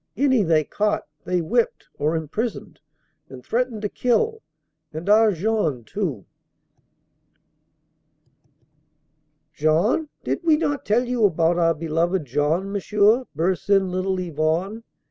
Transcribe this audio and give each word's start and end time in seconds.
Any 0.17 0.41
they 0.41 0.63
caught 0.63 1.03
they 1.25 1.41
whipped 1.41 1.87
or 1.99 2.15
imprisoned 2.15 2.79
and 3.29 3.45
threatened 3.45 3.83
to 3.83 3.89
kill. 3.89 4.41
And 4.91 5.07
our 5.07 5.31
Jean 5.31 5.83
too..." 5.83 6.25
"Jean, 9.53 10.09
did 10.23 10.39
we 10.43 10.57
not 10.57 10.85
tell 10.87 11.07
you 11.07 11.23
about 11.25 11.59
our 11.59 11.75
beloved 11.75 12.25
Jean, 12.25 12.71
Monsieur?" 12.71 13.25
bursts 13.35 13.69
in 13.69 13.91
little 13.91 14.17
Yvonne. 14.17 14.83